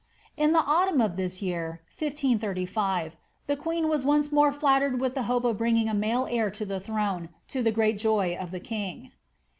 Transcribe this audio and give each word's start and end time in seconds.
In 0.35 0.51
the 0.51 0.61
aotamn 0.65 1.05
of 1.05 1.15
this 1.15 1.43
year, 1.43 1.83
1536, 1.99 3.17
the 3.45 3.55
queen 3.55 3.87
was 3.87 4.03
once 4.03 4.31
more 4.31 4.51
flattered 4.51 4.99
with 4.99 5.13
the 5.13 5.21
hope 5.29 5.43
of 5.45 5.59
bringing 5.59 5.87
a 5.87 5.93
male 5.93 6.27
heir 6.27 6.49
to 6.49 6.65
the 6.65 6.79
throne, 6.79 7.29
to 7.49 7.61
the 7.61 7.71
great 7.71 7.99
joy 7.99 8.35
of 8.35 8.49
the 8.49 8.59
king. 8.59 9.11